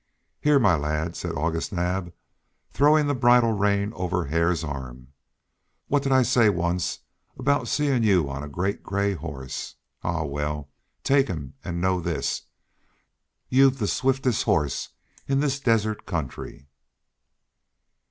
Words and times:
"Here, 0.39 0.57
my 0.57 0.75
lad," 0.75 1.15
said 1.15 1.33
August 1.35 1.71
Naab, 1.71 2.11
throwing 2.71 3.05
the 3.05 3.13
bridle 3.13 3.51
rein 3.51 3.93
over 3.93 4.25
Hare's 4.25 4.63
arm. 4.63 5.09
"What 5.89 6.01
did 6.01 6.11
I 6.11 6.23
say 6.23 6.49
once 6.49 7.01
about 7.37 7.67
seeing 7.67 8.01
you 8.01 8.27
on 8.27 8.41
a 8.41 8.49
great 8.49 8.81
gray 8.81 9.13
horse? 9.13 9.75
Ah! 10.03 10.23
Well, 10.23 10.71
take 11.03 11.27
him 11.27 11.53
and 11.63 11.79
know 11.79 11.99
this: 12.01 12.47
you've 13.47 13.77
the 13.77 13.85
swiftest 13.87 14.45
horse 14.45 14.89
in 15.27 15.39
this 15.39 15.59
desert 15.59 16.07
country." 16.07 16.65